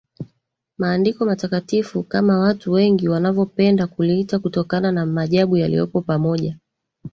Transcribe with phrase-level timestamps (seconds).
[0.77, 6.57] Maandiko Matakatifu kama watu wengi wanavyopenda kuliita kutokana na maajabu yaliyopo pamoja